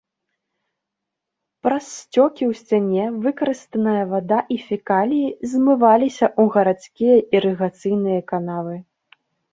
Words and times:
Праз 1.65 1.85
сцёкі 1.97 2.43
ў 2.47 2.61
сцяне 2.61 3.03
выкарыстаная 3.25 4.03
вада 4.13 4.39
і 4.55 4.57
фекаліі 4.69 5.29
змываліся 5.53 6.25
ў 6.41 6.55
гарадскія 6.57 7.15
ірыгацыйныя 7.41 8.21
канавы. 8.33 8.75